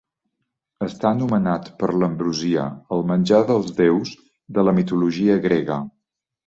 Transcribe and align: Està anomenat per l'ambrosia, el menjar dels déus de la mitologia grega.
Està 0.85 1.07
anomenat 1.15 1.69
per 1.83 1.91
l'ambrosia, 2.03 2.65
el 2.97 3.07
menjar 3.13 3.43
dels 3.53 3.71
déus 3.83 4.19
de 4.59 4.69
la 4.69 4.79
mitologia 4.83 5.43
grega. 5.49 5.81